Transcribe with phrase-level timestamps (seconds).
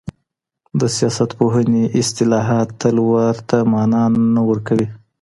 [0.79, 4.03] د سياست پوهني اصطلاحات تل ورته مانا
[4.35, 4.87] نه ورکوي.